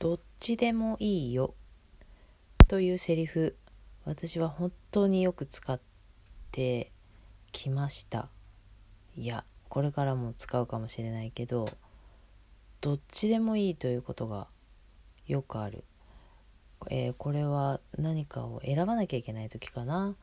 [0.00, 1.52] どっちでもいいよ。
[2.68, 3.54] というセリフ
[4.06, 5.78] 私は本当によく使っ
[6.52, 6.90] て
[7.52, 8.30] きました。
[9.14, 11.68] いやこれからも使うかもしれないけど
[12.80, 14.46] どっちでもいいということが
[15.26, 15.84] よくある、
[16.88, 20.16] えー、これは何かを選ばなきゃいけない時かな。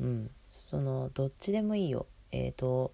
[0.00, 0.30] うん。
[0.50, 2.06] そのどっちでもいいよ。
[2.32, 2.92] えっ、ー、と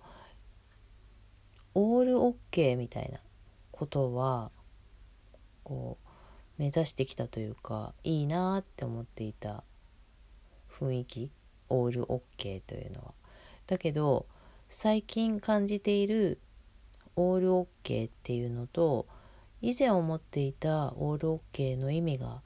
[1.72, 3.20] オールオッケーみたいな
[3.70, 4.50] ことは
[5.64, 6.08] こう
[6.58, 9.64] 目指してきたというかいいなって思っていた
[10.78, 11.30] 雰囲気
[11.68, 13.14] オールオッケーというのは。
[13.66, 14.26] だけど
[14.68, 16.40] 最近感じている
[17.16, 19.06] オールオッケーっていうのと
[19.60, 22.42] 以前思っていたオールオッケーの意味が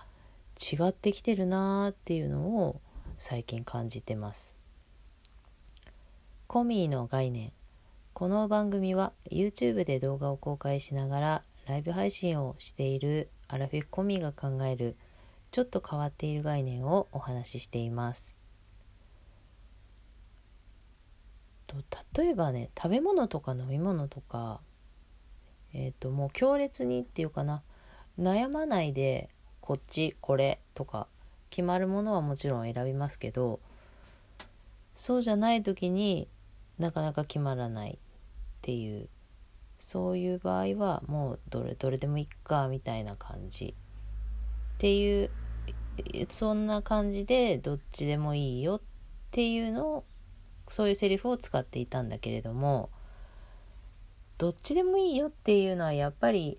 [0.56, 2.80] 違ってきてるなーっていうのを
[3.18, 4.56] 最近感じてます。
[6.46, 7.52] コミーの概念
[8.12, 14.96] この番組は YouTube で動画を公開しながらライブ配信をしているアラフィフコミが考える
[15.50, 18.36] ちょっと変わっている概念をお話ししています。
[21.66, 21.76] と
[22.14, 24.60] 例えばね食べ物とか飲み物とか
[25.72, 27.62] えっ、ー、ともう強烈にっていうかな
[28.18, 29.28] 悩まないで
[29.60, 31.08] こっちこれとか
[31.50, 33.58] 決まるものはもちろん選びますけど
[34.94, 36.28] そうじゃない時に
[36.78, 37.98] なかなか決まらないっ
[38.62, 39.08] ていう
[39.86, 45.30] そういう場合はもうどれどれでもいっかみたいな感じっていう
[46.28, 48.80] そんな感じでどっちでもいいよっ
[49.30, 50.04] ていうのを
[50.66, 52.90] そういうセリフを使っていたんだけれども
[54.38, 56.58] どっちでもいいよっていうのはやっぱり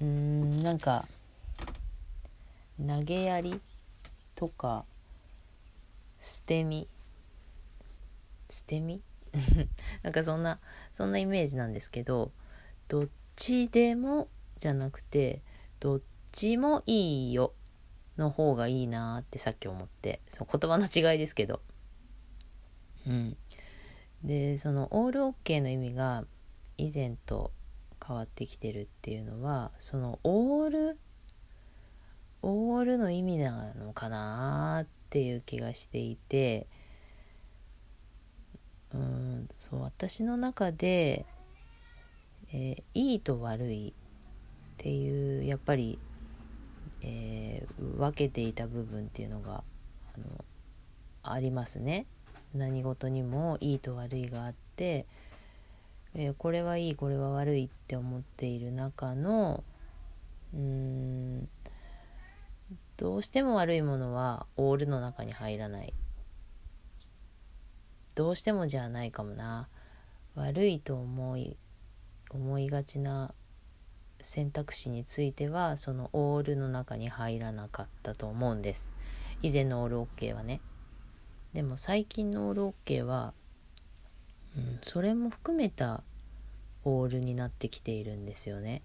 [0.00, 1.06] うーんなんか
[2.78, 3.60] 投げやり
[4.34, 4.86] とか
[6.18, 6.88] 捨て身？
[8.48, 9.02] 捨て身？
[10.02, 10.60] なんかそんな
[10.92, 12.32] そんなイメージなんですけど
[12.88, 14.28] どっちでも
[14.58, 15.42] じゃなくて
[15.78, 16.00] どっ
[16.32, 17.54] ちもいいよ
[18.16, 21.60] の方がいいなってさっき思ってその言葉の違いですけど。
[23.06, 23.36] うん。
[24.22, 26.26] でそのオールオッケーの意味が
[26.76, 27.52] 以前と
[28.06, 30.98] 変わってきてるっていうのはそのオール
[32.42, 36.66] オールの意味なのかなっていう気がしていて
[38.94, 41.24] うんそう私の中で、
[42.52, 43.92] えー、いいと悪いっ
[44.78, 45.98] ていうやっぱり、
[47.02, 49.62] えー、分けていた部分っていうのが
[50.14, 50.44] あの
[51.22, 52.06] ありますね。
[52.54, 55.06] 何事にもいいと悪いがあって、
[56.14, 59.62] えー、これはいいこれは悪いって思っている中の
[60.52, 61.48] うん
[62.96, 65.94] どうしても悪いものはオールの中に入らない
[68.20, 69.66] どうしてもじゃないかもな。
[70.34, 71.56] 悪いと思い
[72.28, 73.32] 思いがちな
[74.20, 78.94] 選択肢についてはそのオールの中に入らなかったと思うんです。
[79.40, 80.60] 以前のオールオッケーはね。
[81.54, 83.32] でも最近のオールオッケーは、
[84.54, 86.02] うん、それも含めた
[86.84, 88.82] オールになってきているんですよね。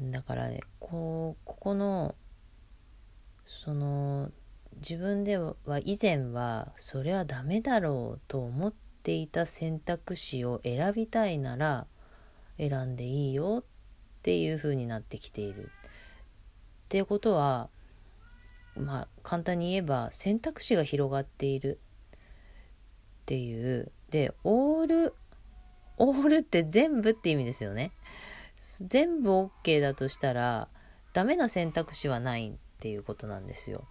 [0.00, 2.16] だからねこうここの
[3.46, 4.32] その
[4.76, 11.86] 自分では以前はそれはダメだろうと思っていた選択肢を選びたいなら
[12.58, 13.64] 選んでいいよっ
[14.22, 15.70] ていう風になってきている。
[16.84, 17.68] っていうことは
[18.76, 21.80] まあ簡単に言えば選択肢が広がっている
[23.22, 25.14] っていうでオール
[25.96, 27.92] オールって全部って意味ですよね。
[28.80, 30.68] 全部 OK だとしたら
[31.12, 33.86] ダメな選択肢はないっていうことなんですよ。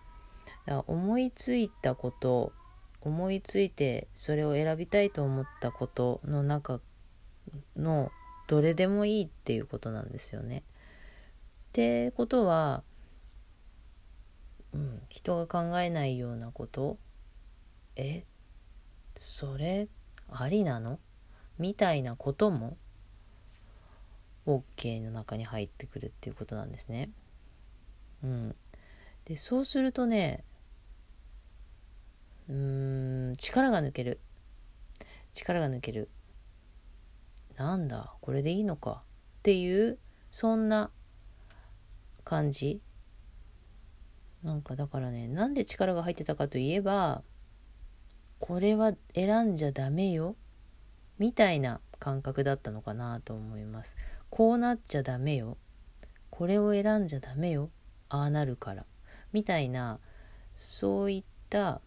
[0.65, 2.53] だから思いついたこと
[3.01, 6.79] 思いついてそれを選びたいと思ったことの中
[7.75, 8.11] の
[8.47, 10.59] どれでもいいっていうことなんですよね。
[10.59, 10.61] っ
[11.73, 12.83] てことは、
[14.73, 16.97] うん、人が考えないようなこと
[17.95, 18.23] え
[19.15, 19.87] それ
[20.29, 20.99] ありなの？
[21.57, 22.77] みたいなことも
[24.45, 27.09] OK の中に入ってくるっていうことなんですね。
[28.23, 28.55] うん、
[29.25, 30.43] でそうするとね
[32.51, 34.19] うーん力が抜ける。
[35.33, 36.09] 力が抜ける。
[37.55, 39.03] なんだこれでいいのか。
[39.39, 39.97] っていう
[40.31, 40.91] そんな
[42.25, 42.81] 感じ。
[44.43, 47.21] なんかだからねなんで力が入ってたかといえば
[48.39, 50.35] これは選んじゃダメよ
[51.19, 53.95] みたいな感覚だったのかなと思います。
[54.29, 55.57] こうなっちゃダメよ
[56.29, 57.69] これを選んじゃダメよ
[58.09, 58.85] ああなるから
[59.31, 59.99] みたいな
[60.55, 61.81] そういった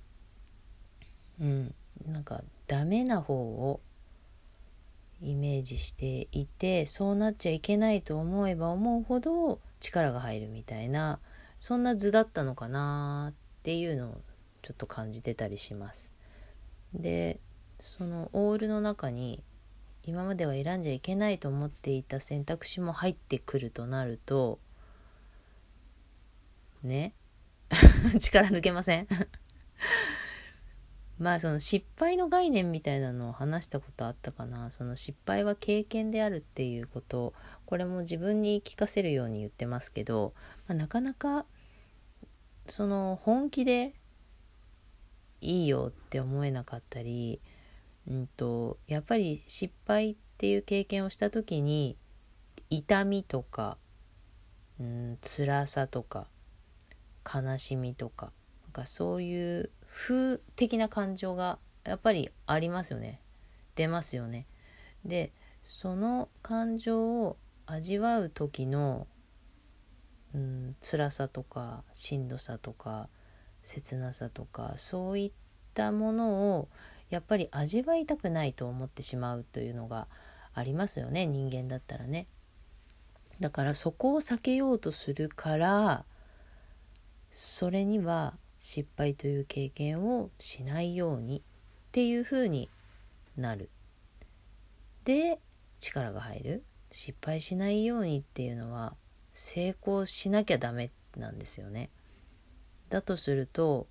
[1.41, 1.75] うん。
[2.07, 3.81] なんかダメな方を
[5.23, 11.19] イメージしていてそうなっちゃいけないと思えば思うほど力が入るみたいな
[11.61, 14.21] そんな図だったのかなっていうのを
[14.63, 16.11] ちょっと感じてたりします。
[16.93, 17.39] で
[17.81, 19.43] そのオールの中に
[20.05, 24.59] 今までは選んじゃいけないと思っていた選択肢も入ってくるとなると
[26.83, 27.15] ね？
[28.21, 29.09] 力抜けません？
[31.19, 34.71] まあその失敗の概念みたいなのを話したことあったかな。
[34.71, 37.33] その失敗は経験であるっていうこと。
[37.67, 40.35] これも自分に聞かせるように言ってますけど、
[40.69, 41.47] まあ、なかなか
[42.67, 43.95] その本気で
[45.41, 47.41] いいよって思えなかったり
[48.07, 51.97] うんと、やっぱり失敗っていう経験をした時に
[52.69, 53.79] 痛みとか、
[54.79, 56.27] うん、辛さとか
[57.25, 58.33] 悲しみとか
[58.65, 63.21] なんかそういう風的な感情がやっぱりありますよね
[63.77, 64.47] 出ますよね。
[65.05, 65.33] で
[65.65, 67.37] その感情を
[67.67, 69.07] 味わう時の、
[70.35, 73.09] うん、辛さとかしんどさとか
[73.63, 75.33] 切なさとかそういっ
[75.73, 76.69] たものを
[77.11, 80.07] やっぱり味わいたくないと思ってしまうというのが
[80.55, 82.27] ありますよね人間だったらね。
[83.41, 86.05] だからそこを避けようとするから
[87.33, 88.35] それには
[88.67, 91.43] 失敗という経験をしないようにっ
[91.93, 92.71] ていうふうに
[93.37, 93.69] なる。
[95.05, 95.39] で
[95.81, 98.97] 力が入る失敗しないようにっていうのは
[99.35, 101.91] 成功しなきゃダメなんですよね。
[102.89, 103.87] だとすると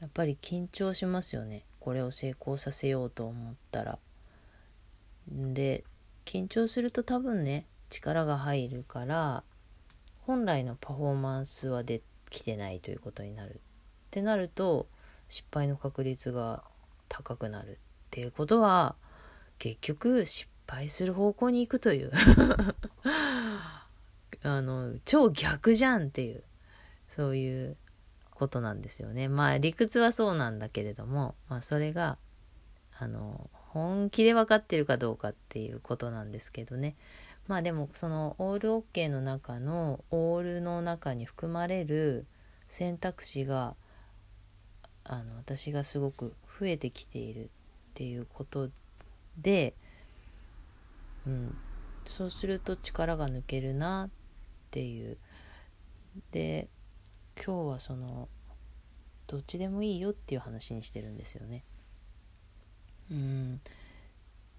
[0.00, 1.64] やっぱり緊張しますよね。
[1.78, 4.00] これを成功させようと思ったら。
[5.30, 5.84] で
[6.24, 9.44] 緊張すると多分ね力が入るから
[10.22, 13.60] 本来のパフォーマンスはできてないということになる。
[14.16, 14.86] ってなると
[15.28, 16.62] 失敗の確率が
[17.10, 17.74] 高くなるっ
[18.10, 18.94] ていうことは
[19.58, 22.12] 結局失敗する方向に行くという
[23.04, 26.42] あの超逆じゃんっていう
[27.08, 27.76] そういう
[28.30, 29.28] ことなんですよね。
[29.28, 32.16] まあ理屈はそうなんだけれども、まあ、それが
[32.98, 36.96] あの本気で分かってるかどうかっていうことなんですけどね。
[37.48, 42.24] まあでもそのオールオッケーの中のオールの中に含まれる
[42.66, 43.76] 選択肢が
[45.08, 47.48] あの私がすごく増えてきているっ
[47.94, 48.70] ていうこと
[49.38, 49.74] で、
[51.26, 51.56] うん、
[52.04, 54.10] そうすると力が抜けるなっ
[54.70, 55.16] ていう
[56.32, 56.68] で
[57.36, 58.28] 今日はその
[59.26, 61.64] どっちでもいいよっていう話にしてるんですよね。
[63.10, 63.60] うん、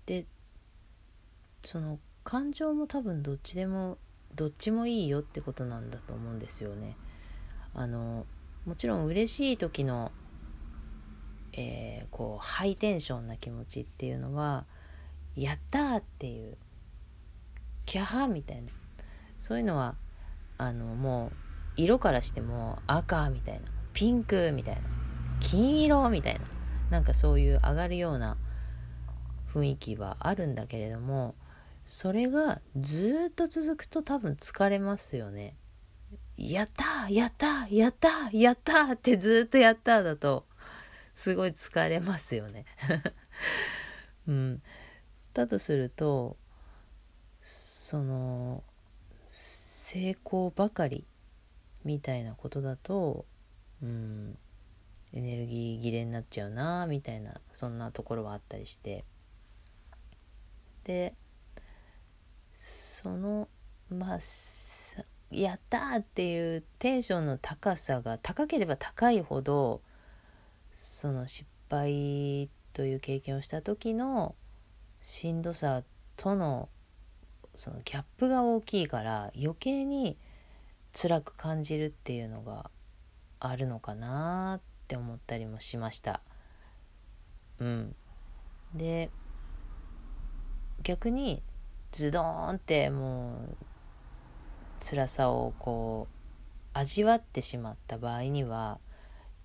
[0.06, 0.26] で
[1.64, 3.98] その感情も多分どっちでも
[4.36, 6.96] どっちもいいよってことなんだと思うんですよね。
[7.74, 8.26] あの
[8.66, 10.12] もちろん嬉しい時の、
[11.58, 14.66] えー、こうハイテンションな気持ちっていうのは
[15.36, 16.56] 「やった!」っていう
[17.86, 18.70] 「キャハ!」みたいな
[19.40, 19.96] そういうのは
[20.58, 21.32] あのもう
[21.76, 24.82] 色からしても赤みたいなピンクみたいな
[25.40, 26.42] 金色みたいな
[26.90, 28.38] なんかそういう上がるような
[29.54, 31.36] 雰囲気はあるんだけれども
[31.86, 35.56] それがずっと続くと多分疲れますよね。
[36.36, 40.46] やったやったやったやったってずっとやっただと
[41.18, 42.66] すごい疲れますよね。
[44.28, 44.62] うん。
[45.34, 46.38] だとすると
[47.42, 48.64] その
[49.28, 51.06] 成功ばかり
[51.84, 53.26] みたいなことだと
[53.82, 54.38] うん
[55.14, 59.06] エネルギー切れになっちゃうなみたいなそんなところはあったりして
[60.84, 61.14] で
[62.58, 63.48] その
[63.90, 64.20] まあ
[65.32, 69.82] やったっていうテンションの高さが高ければ高いほど
[70.78, 74.36] その失敗という経験をした時の
[75.02, 75.84] しんどさ
[76.16, 76.70] との
[77.56, 80.18] そのギャップが大きいから余計に
[80.94, 82.70] 辛く感じるっていうのが
[83.40, 86.22] あるのかなって思ったりもしました。
[87.60, 87.96] うん、
[88.76, 89.10] で
[90.84, 91.42] 逆に
[91.92, 93.56] ズドンってもう
[94.80, 96.18] 辛さをこう
[96.78, 98.80] 味わってしまった場合には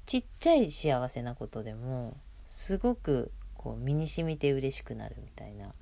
[0.06, 2.16] ちっちゃい幸せなことでも
[2.46, 5.72] すごくこう身にしみて嬉しくなるみたいな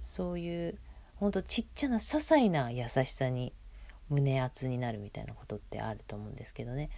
[0.00, 0.78] そういう
[1.16, 3.52] ほんとちっちゃな些細な優しさに
[4.08, 6.90] 胸熱になるみたいなことってあると思うんですけどね。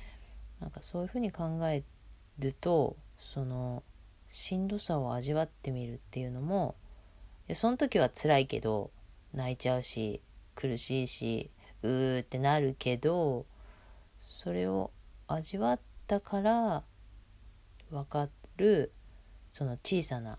[0.61, 1.83] なんかそういうふうに考え
[2.39, 3.83] るとその
[4.31, 6.77] しんどさを味わってみるっていうのも
[7.55, 8.91] その時は辛いけど
[9.35, 10.23] 泣いちゃうし
[10.55, 11.51] 苦しいし
[11.83, 13.45] うーってなるけど
[14.23, 14.93] それを
[15.27, 16.85] 味わってたから
[17.91, 18.93] 分かる
[19.53, 20.39] その小さな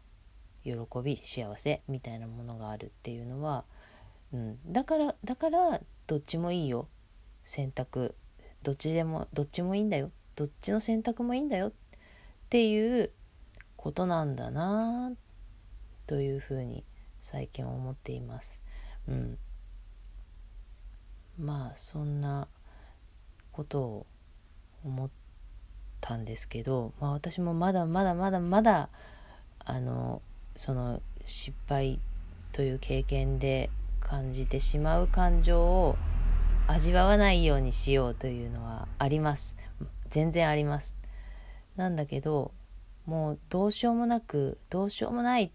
[0.63, 0.72] 喜
[1.03, 3.65] び幸せみたいなものがあるっていうのは、
[4.32, 6.88] うん、だからだからどっちもいいよ。
[7.46, 8.15] 選択。
[8.63, 10.12] どっちでもどっちもいいんだよ。
[10.36, 11.67] どっちの選択もいいんだよ。
[11.67, 11.72] っ
[12.50, 13.12] ていう
[13.75, 15.12] ことなんだな
[16.08, 16.86] というふうに
[17.22, 18.62] 最近思っています。
[19.08, 19.38] うん、
[21.38, 22.48] まあそんな
[23.51, 24.05] ことを
[24.86, 25.10] 思っ
[26.05, 28.89] たんですけど、まあ、私もまだまだまだまだ
[29.60, 30.22] あの
[30.57, 32.01] その失敗
[32.51, 33.69] という経験で
[34.01, 35.95] 感じてしまう感情を
[36.67, 39.55] 味わわないようにしようというのはあります。
[40.10, 40.93] 全然あります。
[41.77, 42.51] なんだけど
[43.05, 45.51] もうどうしようもなくどうしようもないっ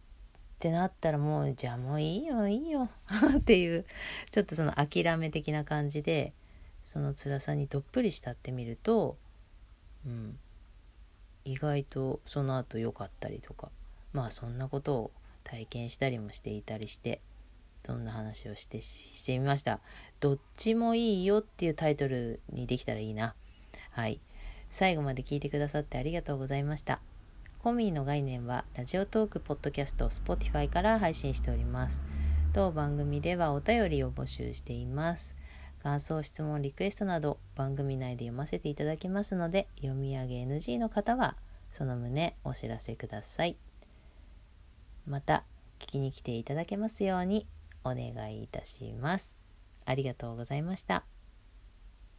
[0.59, 2.89] てなったらもうじゃあもういいよいいよ
[3.39, 3.85] っていう
[4.31, 6.33] ちょっとその諦め的な感じで
[6.85, 9.19] その辛さにどっぷりしたってみると、
[10.09, 10.39] うん、
[11.45, 13.71] 意外とその後良かったりとか。
[14.13, 15.11] まあそんなことを
[15.45, 17.21] 体験したりもしていたりして
[17.85, 19.81] そんな話をしてしてみました。
[20.21, 23.35] どっちもいいよっていうタイトルにできたらいいな。
[23.91, 24.21] はい。
[24.71, 27.01] 最後まで聞いてくださってありがとうございました。
[27.61, 32.01] コミーの概念はラジオトークポッドキャスト Spotify から配信しております。
[32.53, 35.35] 当番組ではお便りを募集しています。
[35.83, 41.37] 感想質問リクエストなど番組内で読ませていただきますので読み上げ NG の方は
[41.71, 43.57] その旨お知らせください
[45.07, 45.45] また
[45.79, 47.47] 聞きに来ていただけますように
[47.85, 49.35] お願いいたします。
[49.85, 51.18] ありがとうございました。